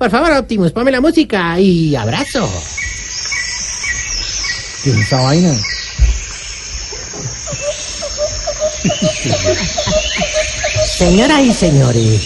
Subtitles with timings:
[0.00, 2.50] Por favor, Optimus, ponme la música y abrazo.
[4.82, 5.54] ¿Qué es esa vaina?
[10.86, 12.22] Señoras y señores,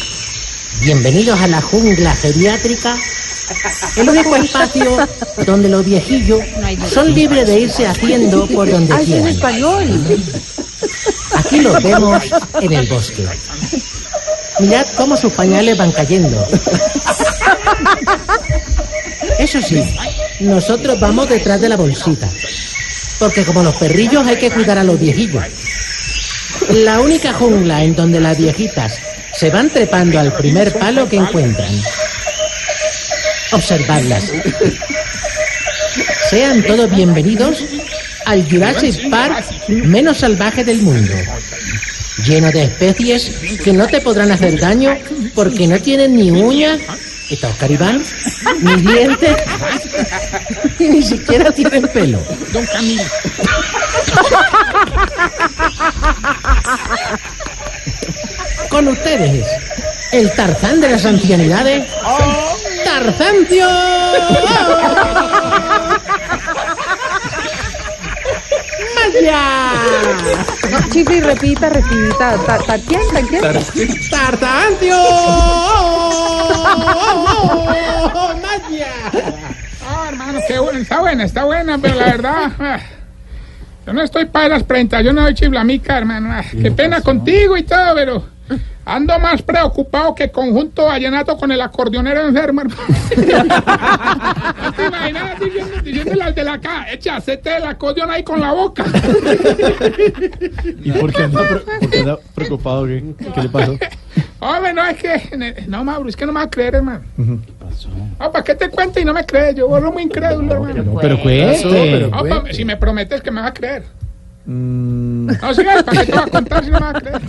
[0.83, 2.97] bienvenidos a la jungla geriátrica,
[3.97, 5.09] el único espacio
[5.45, 6.43] donde los viejillos
[6.89, 9.27] son libres de irse haciendo por donde en quieran.
[9.27, 10.19] español.
[11.35, 12.23] Aquí los vemos
[12.61, 13.27] en el bosque.
[14.61, 16.47] Mirad cómo sus pañales van cayendo.
[19.55, 19.81] Eso sí,
[20.41, 22.29] nosotros vamos detrás de la bolsita.
[23.21, 25.45] Porque como los perrillos hay que cuidar a los viejillos.
[26.71, 28.99] La única jungla en donde las viejitas
[29.33, 31.71] se van trepando al primer palo que encuentran.
[33.53, 34.33] Observadlas.
[36.29, 37.63] Sean todos bienvenidos
[38.27, 41.15] al Jurassic Park menos salvaje del mundo.
[42.27, 43.31] Lleno de especies
[43.63, 44.99] que no te podrán hacer daño
[45.33, 46.81] porque no tienen ni uñas,
[47.31, 48.03] ¿está Oscar Iván?
[48.61, 49.37] Ni dientes,
[50.79, 52.21] y ni siquiera tienen pelo.
[52.53, 53.03] Don Camilo.
[58.69, 59.47] Con ustedes,
[60.13, 61.85] el Tarzán de las ancianidades,
[62.85, 63.69] Tarzancio.
[68.95, 69.71] ¡Maya!
[70.91, 72.37] Chifli, repita, repita.
[72.47, 73.03] Ta- ta- ¿Quién?
[73.13, 73.43] ¿Ta- quién?
[76.63, 78.37] ¡Tarzancio!
[78.43, 78.93] ¡Maya!
[79.87, 80.79] Ah, hermano, qué bueno.
[80.79, 82.53] Está buena, está buena, pero la verdad.
[82.59, 82.79] ah,
[83.87, 86.31] Yo no estoy para las presentaciones, yo no soy chiflamica, hermano.
[86.33, 88.25] ah, Qué pena contigo y todo, pero
[88.87, 92.81] ando más preocupado que conjunto vallenato con el acordeonero enfermo, hermano.
[94.63, 98.41] ¿No te imaginas diciendo, diciéndole al de la caja, echa, hacete el acordeón ahí con
[98.41, 98.85] la boca?
[100.83, 102.87] ¿Y por qué anda, pre- por qué anda preocupado?
[102.87, 103.79] ¿Qué, qué le pasó?
[104.47, 105.65] Hombre, no, es que.
[105.69, 107.01] No, Mauro, es que no me vas a creer, hermano.
[108.19, 109.55] Ah, ¿para qué te cuento y no me crees?
[109.57, 110.99] Yo soy muy incrédulo, hermano.
[111.01, 112.11] Pero cuente.
[112.13, 113.85] Ah, pa- si me prometes que me vas a creer.
[114.47, 117.21] Mm, No, sigas, ¿para qué te vas a contar si no me vas a creer?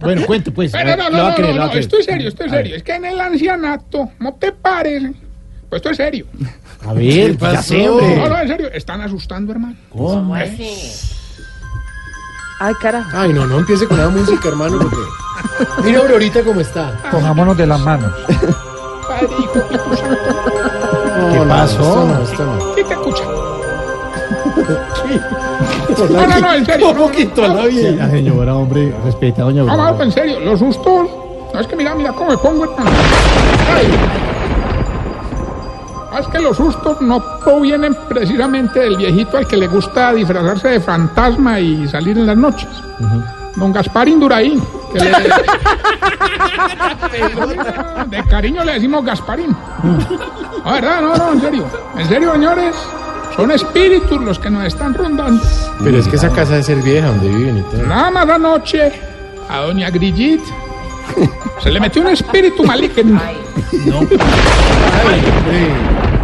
[0.00, 0.74] bueno, cuente pues.
[0.74, 1.84] a Pero ver, no, no, a no, creer, no, le va a no, creer.
[1.84, 2.70] estoy serio, estoy A serio.
[2.70, 2.76] ver.
[2.78, 5.12] Es que en el ancianato, ¿no te parece?
[5.68, 6.24] Pues esto es serio.
[6.86, 8.16] A ver, ya sé, hombre.
[8.16, 9.76] No, no, en serio, están asustando, hermano.
[9.90, 10.34] ¿Cómo?
[10.34, 10.56] Ay,
[12.80, 13.10] carajo.
[13.12, 14.96] Ay, no, no empiece con la música, hermano, porque...
[15.84, 16.92] Mira Aurorita cómo está.
[17.10, 18.12] Cojámonos de las manos.
[19.20, 19.26] ¿Qué
[21.38, 22.04] No, no, pasó?
[22.06, 22.74] no, esto no.
[22.74, 23.24] ¿Quién te escucha?
[26.10, 26.86] No, no, no, en serio.
[26.88, 28.04] ¿Cómo quitó la Sí, vida?
[28.06, 29.90] la señora, hombre, respeta a doña No, Aurora.
[29.90, 31.08] Mauro, en serio, los sustos.
[31.54, 32.64] No, es que mira, mira cómo me pongo.
[32.78, 33.86] Ay.
[36.12, 40.68] Ah, Es que los sustos no provienen precisamente del viejito al que le gusta disfrazarse
[40.68, 42.68] de fantasma y salir en las noches.
[43.56, 44.62] Don Gaspar Induraín.
[44.98, 45.04] Que
[48.08, 49.54] le- de cariño le decimos Gasparín.
[50.64, 51.00] No, ¿verdad?
[51.00, 51.64] No, no, en serio.
[51.98, 52.74] En serio, señores.
[53.36, 55.42] Son espíritus los que nos están rondando.
[55.84, 57.82] Pero es que esa casa debe ser vieja, donde viven y todo.
[57.82, 58.92] Nada más anoche
[59.50, 60.40] a doña Grigit
[61.62, 63.20] se le metió un espíritu maligno.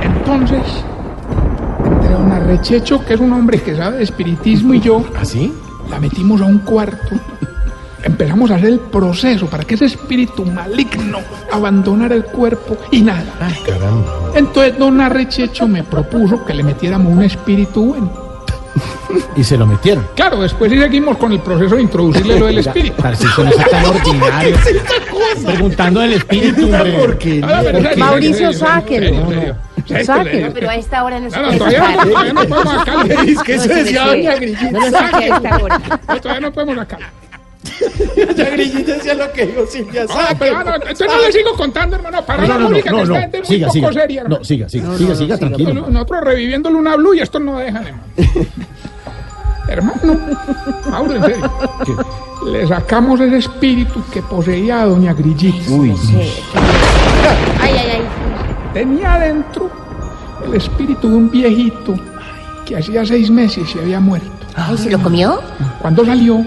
[0.03, 0.63] Entonces,
[1.85, 5.53] entre don Arrechecho, que es un hombre que sabe de espiritismo, y yo, ¿Así?
[5.91, 7.17] la metimos a un cuarto.
[8.05, 11.19] Empezamos a hacer el proceso para que ese espíritu maligno
[11.53, 13.33] abandonara el cuerpo y nada.
[13.67, 14.31] Caramba.
[14.35, 18.11] Entonces don Arrechecho me propuso que le metiéramos un espíritu bueno.
[19.37, 20.07] Y se lo metieron.
[20.17, 23.01] Claro, después sí seguimos con el proceso de introducirle lo del espíritu.
[23.03, 24.57] Tarcisio no es tan ordinario.
[25.45, 27.41] Preguntando del espíritu, hombre.
[27.43, 29.57] Ah, pero en serio, Mauricio, en serio.
[30.05, 30.53] Sáquelo.
[30.55, 33.15] Pero a esta hora no se No, no, puede todavía no, todavía no podemos sacarlo.
[33.23, 34.35] Es que No, decía doña.
[34.37, 34.71] Grillita.
[34.71, 34.81] No.
[36.09, 37.07] No, todavía no podemos sacarlo.
[38.37, 41.53] Doña Grillita decía lo que dijo Silvia Ah, pero ah, no, entonces no le sigo
[41.57, 42.25] contando, hermano.
[42.25, 43.15] Para No, la no, no, música no, que no.
[43.15, 43.93] esta gente muy Siga, poco siga.
[43.93, 44.39] seria, hermano.
[44.39, 45.87] No, siga, siga, siga, siga, tranquilo.
[45.89, 48.05] Nosotros reviviendo Luna Blue y esto no dejan, hermano.
[49.69, 50.21] hermano,
[50.91, 51.51] Mauro, en serio.
[52.47, 55.71] Le sacamos ese espíritu que poseía a doña Grillita.
[55.71, 55.95] Uy,
[57.61, 58.03] Ay, ay, ay.
[58.75, 59.71] Tenía adentro
[60.45, 61.95] el espíritu de un viejito
[62.67, 64.29] que hacía seis meses se había muerto.
[64.57, 65.41] Ay, ¿se lo comió?
[65.81, 66.45] Cuando salió,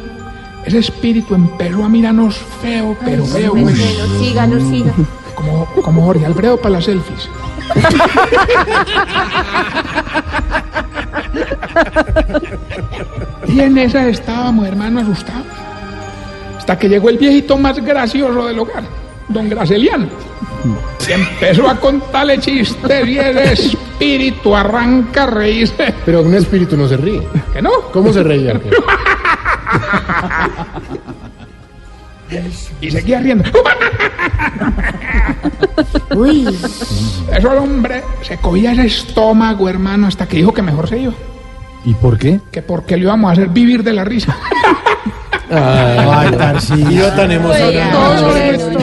[0.66, 3.76] ese espíritu empezó a mirarnos feo, pero feo, Bueno, güey.
[4.20, 4.92] siga, no siga.
[5.36, 7.30] Como, como Jorge Alfredo para las selfies.
[13.48, 15.46] y en esa estábamos, hermano, asustados.
[16.58, 18.84] Hasta que llegó el viejito más gracioso del hogar,
[19.28, 20.08] don Graceliano.
[21.08, 25.94] Y empezó a contarle chistes y ese espíritu arranca a reírse.
[26.06, 27.28] Pero un espíritu no se ríe.
[27.54, 27.70] ¿Que no?
[27.94, 28.60] ¿Cómo se reía?
[32.82, 33.50] Y seguía riendo.
[36.16, 36.48] Uy.
[37.36, 41.14] Eso el hombre se cogía ese estómago, hermano, hasta que dijo que mejor se iba.
[41.84, 42.40] ¿Y por qué?
[42.52, 44.36] Que porque le íbamos a hacer vivir de la risa.
[45.52, 47.12] Ay, Tarcillo.
[47.14, 48.16] Tan emocionado.
[48.16, 48.80] Todo esto,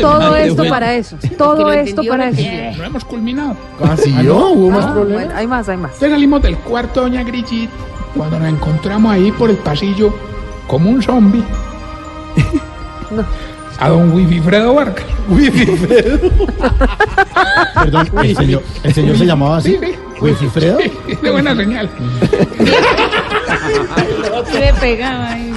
[0.00, 1.16] todo esto para eso.
[1.38, 2.78] Todo lo esto para lo eso.
[2.78, 3.56] Lo hemos culminado.
[3.82, 4.14] ¿Ah, sí?
[4.24, 4.50] ¿Yo?
[4.50, 5.34] ¿Hubo más Ah, problemas?
[5.34, 5.92] hay más, hay más.
[5.92, 7.70] Entonces salimos del cuarto, doña Grigit,
[8.16, 10.14] cuando nos encontramos ahí por el pasillo,
[10.66, 11.44] como un zombie.
[13.10, 13.24] No.
[13.78, 15.04] A don Wififredo Vargas.
[17.74, 19.72] Perdón, el señor, el señor se llamaba así.
[19.72, 19.94] Sí, sí.
[20.20, 20.78] ¿Wififredo?
[20.78, 21.90] Sí, de buena señal.
[24.52, 25.52] Le pegaba ahí.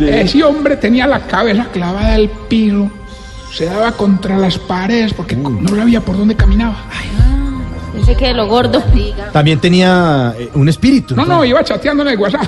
[0.00, 2.90] Ese hombre tenía la cabeza clavada al piso,
[3.52, 6.76] se daba contra las paredes porque no sabía por dónde caminaba.
[7.92, 8.82] Pensé que de lo gordo.
[9.32, 11.14] También tenía eh, un espíritu.
[11.16, 12.46] No, no, iba chateando en el WhatsApp.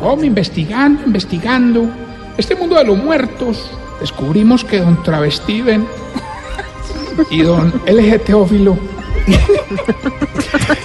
[0.00, 1.88] Hombre, investigando, investigando.
[2.36, 3.70] Este mundo de los muertos,
[4.00, 5.86] descubrimos que don Travestiven
[7.30, 8.78] y don LG Teófilo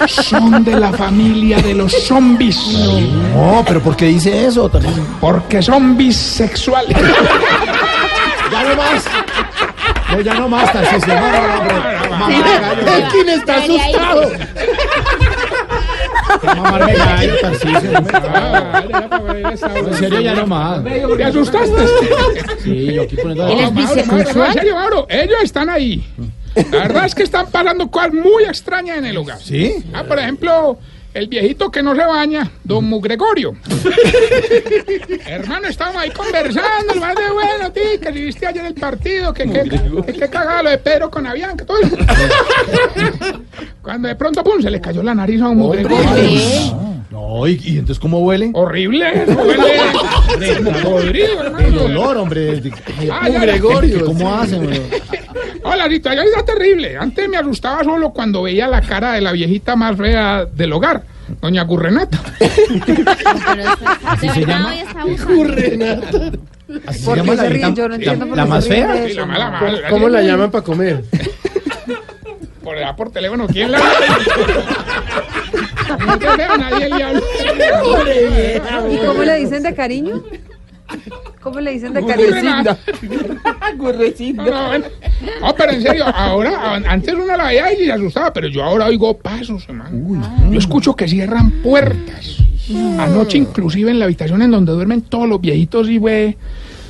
[0.07, 2.57] son de la familia de los zombies.
[3.33, 4.69] No, pero ¿por qué dice eso?
[5.19, 6.97] Porque son bisexuales.
[8.51, 9.05] Ya no más.
[10.11, 11.15] No, ya no más, Tarcillo.
[13.97, 14.21] No,
[16.41, 17.51] Ah, ya, ya,
[19.43, 20.83] ya, En serio, ya no más.
[20.83, 21.85] ¿Te asustaste?
[22.63, 23.47] Sí, yo aquí poniendo...
[23.47, 24.47] Él es bisexual.
[24.47, 26.03] en serio, Mauro, ellos están ahí.
[26.55, 29.39] La verdad es que están pasando cosas muy extrañas en el lugar.
[29.41, 29.83] ¿Sí?
[29.93, 30.77] Ah, por ejemplo,
[31.13, 33.55] el viejito que no se baña, don Mugregorio.
[35.25, 39.33] Hermano, estábamos ahí conversando, el más de bueno, ti, que si viste ayer el partido,
[39.33, 41.95] que que, que, que cagado lo de Pedro con Avianca, todo eso.
[43.81, 46.03] Cuando de pronto, pum, se le cayó la nariz a don Mugregorio.
[47.11, 48.49] No, ¿y, y entonces cómo huele?
[48.53, 51.83] Horrible, huele como podrido, El hermano.
[51.83, 52.61] olor, hombre.
[53.05, 54.05] Ya, Gregorio.
[54.05, 54.81] ¿Cómo hacen, güey?
[55.63, 56.97] Oh, la situación está terrible.
[56.97, 61.03] Antes me asustaba solo cuando veía la cara de la viejita más fea del hogar,
[61.41, 62.19] doña Gurrenata.
[64.05, 64.73] ¿Así se llama?
[66.85, 68.87] ¿Así se ¿Por llama qué la, se Yo no entiendo por la más fea?
[68.93, 69.27] de Sí, la eso.
[69.27, 69.61] mala, no.
[69.61, 69.89] mala.
[69.89, 71.03] ¿Cómo la llaman para comer?
[72.63, 73.79] Por allá por teléfono, ¿quién la
[76.07, 77.21] No te veo, nadie le habla.
[78.89, 80.23] ¿Y cómo le dicen de cariño?
[81.41, 82.63] ¿Cómo le dicen de cariño?
[84.43, 84.77] No.
[84.77, 88.85] No, pero en serio, ahora, antes uno la veía y se asustaba, pero yo ahora
[88.87, 90.21] oigo pasos, hermano.
[90.51, 92.37] Yo escucho que cierran puertas.
[92.97, 96.37] Anoche, inclusive en la habitación en donde duermen todos los viejitos, y fue,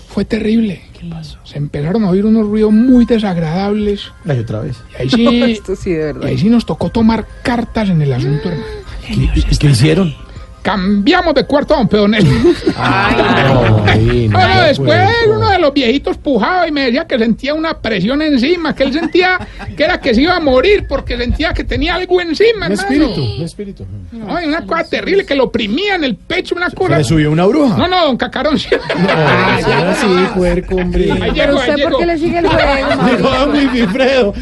[0.08, 0.82] fue terrible.
[1.00, 1.40] ¿Qué pasó?
[1.44, 4.12] Se empezaron a oír unos ruidos muy desagradables.
[4.26, 4.78] Ay, otra vez.
[4.92, 8.14] Y ahí sí, Esto sí, de y ahí sí nos tocó tomar cartas en el
[8.14, 8.68] asunto, hermano.
[9.06, 10.16] ¿Qué, qué hicieron?
[10.64, 12.26] Cambiamos de cuarto a don Pedonel.
[12.78, 17.78] Ay, no, Bueno, después uno de los viejitos pujaba y me decía que sentía una
[17.80, 19.38] presión encima, que él sentía
[19.76, 23.22] que era que se iba a morir porque sentía que tenía algo encima, Un espíritu,
[23.22, 23.86] un espíritu.
[24.28, 26.98] Ay, una cosa terrible, que lo oprimía en el pecho, una cosa...
[26.98, 27.78] Le subió una bruja.
[27.78, 28.58] No, no, don Cacarón.
[28.58, 28.70] sí.
[29.16, 31.12] Ah, ya sí, puerco, hombre.
[31.12, 34.34] Ahí Pero llegó, ahí usted, ¿por qué le sigue el juego, Dijo don Wilfredo.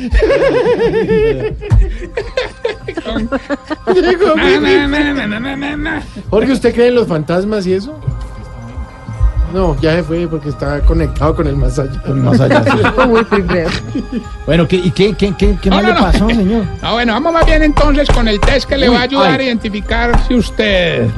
[5.78, 6.04] Na.
[6.30, 8.00] Jorge, ¿usted cree en los fantasmas y eso?
[9.54, 12.02] No, ya se fue porque está conectado con el más allá.
[12.08, 12.70] Más allá, sí.
[13.10, 13.70] Uy, primero.
[14.46, 16.02] Bueno, ¿qué, ¿y qué, qué, qué, qué No, más no, le no.
[16.06, 16.64] pasó, señor?
[16.82, 19.32] Ah, bueno, vamos más bien entonces con el test que le Uy, va a ayudar
[19.34, 19.40] ay.
[19.42, 21.10] a identificar si usted...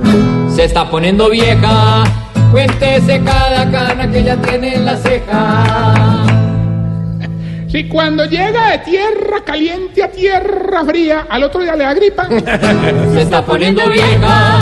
[0.50, 2.04] Se está poniendo vieja.
[2.52, 6.33] Cuéntese cada cana que ya tiene en la ceja.
[7.74, 12.30] Si cuando llega de tierra caliente a tierra fría, al otro día le da gripa.
[13.14, 14.60] Se está poniendo vieja.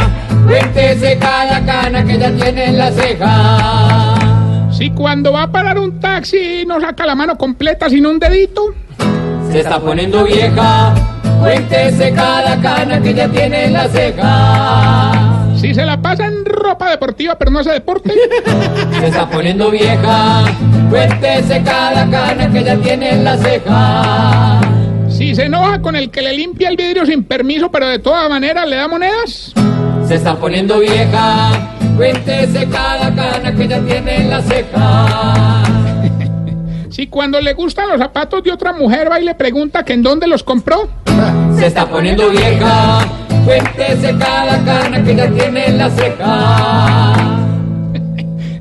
[0.47, 4.15] Cuéntese cada cana que ya tiene en la ceja.
[4.71, 8.73] Si cuando va a parar un taxi no saca la mano completa sino un dedito.
[9.51, 10.93] Se está poniendo vieja.
[11.41, 15.11] Cuéntese cada cana que ya tiene en la ceja.
[15.57, 16.50] Si se la pasa en ropa
[16.91, 18.13] deportiva pero no hace deporte.
[19.00, 20.45] Se está poniendo vieja.
[20.89, 24.62] Cuéntese cada cana que ya tiene en la ceja.
[25.10, 28.29] Si se enoja con el que le limpia el vidrio sin permiso pero de todas
[28.29, 29.53] maneras le da monedas.
[30.07, 31.51] Se está poniendo vieja.
[31.95, 35.63] Cuéntese cada cana que ya tiene en la ceja.
[36.91, 40.03] Si cuando le gustan los zapatos de otra mujer va y le pregunta que en
[40.03, 40.89] dónde los compró.
[41.57, 43.00] Se está poniendo vieja.
[43.45, 47.13] Cuéntese cada cana que ya tiene en la ceja.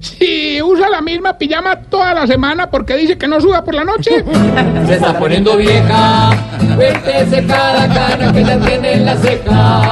[0.00, 3.84] Si usa la misma pijama toda la semana porque dice que no suda por la
[3.84, 4.24] noche.
[4.86, 6.30] Se está poniendo vieja.
[6.76, 9.82] Cuéntese cada cana que ya tiene en la ceja.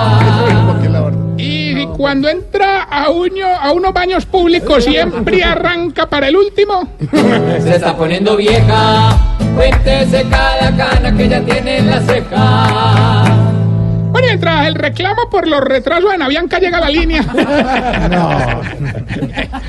[1.39, 6.89] Y si cuando entra a, a unos baños públicos siempre arranca para el último.
[7.63, 9.17] Se está poniendo vieja,
[9.55, 13.28] cuéntese cada cana que ya tiene en la ceja.
[14.23, 17.23] Mientras el reclamo por los retrasos en Avianca llega a la línea.
[18.09, 18.63] No.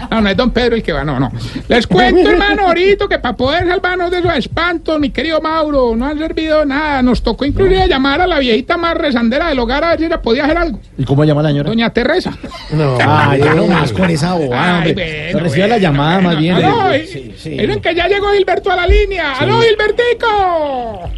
[0.09, 1.31] No, no es don Pedro el que va, no, no.
[1.67, 6.05] Les cuento, hermano, ahorita que para poder salvarnos de esos espantos, mi querido Mauro, no
[6.07, 7.01] han servido nada.
[7.01, 10.21] Nos tocó inclusive llamar a la viejita más rezandera del hogar a ver si ella
[10.21, 10.79] podía hacer algo.
[10.97, 11.69] ¿Y cómo llama la señora?
[11.69, 12.33] Doña Teresa.
[12.71, 12.97] No.
[13.05, 16.29] Ay, ya no más con esa bobada, Ay, bueno, Reciba la llamada bueno.
[16.29, 16.55] más bien.
[16.55, 16.75] Aló,
[17.05, 17.49] Sí, sí.
[17.51, 19.33] Miren que ya llegó Gilberto a la línea.
[19.33, 21.09] ¡Aló, Gilbertico!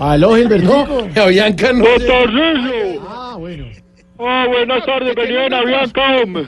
[0.00, 0.86] Aló, Gilberto.
[1.20, 1.84] Avianca no.
[3.06, 3.66] Ah, bueno.
[4.18, 6.46] Ah, buenas tardes, venía en Avianca, hombre.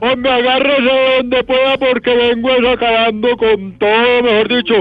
[0.00, 4.74] Hombre, agárrese donde pueda porque vengo acabando con todo, mejor dicho.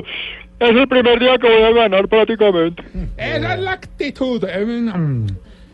[0.59, 2.83] Es el primer día que voy a ganar prácticamente.
[3.17, 4.43] Esa es la actitud.
[4.43, 5.27] Eh, mm.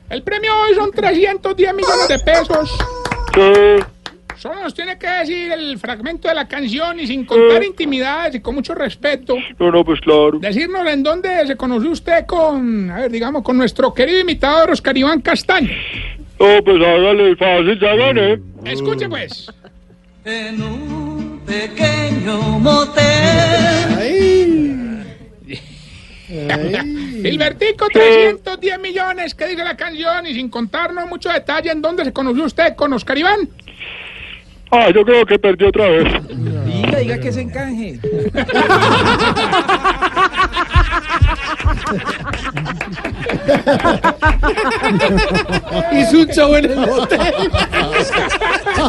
[0.10, 2.78] El premio hoy son 310 millones de pesos.
[3.34, 3.84] Sí,
[4.38, 8.40] Solo nos tiene que decir el fragmento de la canción y sin contar intimidades y
[8.42, 9.36] con mucho respeto.
[9.60, 10.40] no, no, pues claro.
[10.40, 14.98] Decirnos en dónde se conoció usted con, a ver, digamos, con nuestro querido imitador Oscar
[14.98, 15.70] Iván Castaño.
[16.40, 18.40] No, pues hágale fácil, gané.
[18.66, 19.52] Escuche pues.
[20.26, 23.06] En un pequeño motel.
[26.28, 30.26] Gilbertico, 310 millones, ¿qué dice la canción?
[30.28, 33.50] Y sin contarnos mucho detalle en dónde se conoció usted con Oscar Iván.
[34.78, 36.14] Ah, yo creo que perdí otra vez.
[36.66, 37.98] Diga, diga que se encanje.
[45.94, 47.22] Hizo un show en el hotel.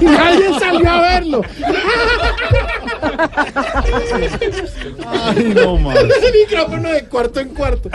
[0.01, 1.43] Y nadie salió a verlo.
[5.07, 5.97] Ay, no más.
[6.01, 6.09] El
[6.41, 7.89] micrófono de cuarto en cuarto.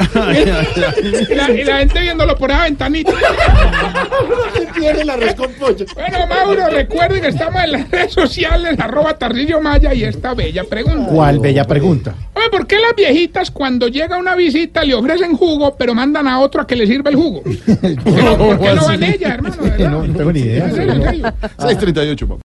[1.30, 3.12] Y la, y la gente viéndolo por esa ventanita.
[4.54, 5.86] Se pierde el arroz con pollo.
[5.94, 10.64] Bueno, Mauro, recuerden que estamos en las redes sociales, arroba Tarcillo Maya y esta bella
[10.64, 11.12] pregunta.
[11.12, 12.16] ¿Cuál bella pregunta?
[12.34, 16.40] Oye, ¿por qué las viejitas cuando llega una visita le ofrecen jugo, pero mandan a
[16.40, 17.42] otro a que le sirva el jugo?
[17.44, 17.56] ¿Por
[18.16, 19.56] qué no, por qué no van ellas, hermano?
[19.92, 20.66] No, no tengo ni idea.
[20.66, 21.34] En serio, en serio.
[21.58, 22.40] 638, papá.